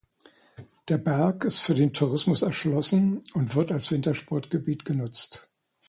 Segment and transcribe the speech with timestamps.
[0.87, 5.51] Der Berg ist für den Tourismus erschlossen und wird als Wintersportgebiet genutzt.